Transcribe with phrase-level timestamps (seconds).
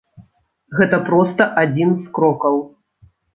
[0.79, 2.59] Гэта проста адзін з крокаў.